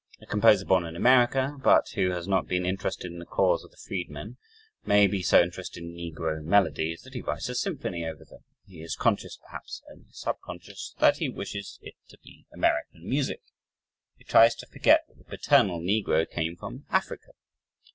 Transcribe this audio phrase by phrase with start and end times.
[0.19, 3.69] A composer born in America, but who has not been interested in the "cause of
[3.69, 4.37] the Freedmen,"
[4.83, 8.43] may be so interested in "negro melodies," that he writes a symphony over them.
[8.65, 13.43] He is conscious (perhaps only subconscious) that he wishes it to be "American music."
[14.15, 17.33] He tries to forget that the paternal negro came from Africa.